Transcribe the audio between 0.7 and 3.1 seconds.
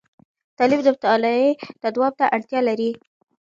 د مطالعې تداوم ته اړتیا لري.